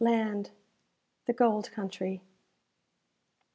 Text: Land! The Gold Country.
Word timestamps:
Land! 0.03 0.49
The 1.27 1.33
Gold 1.33 1.69
Country. 1.73 2.23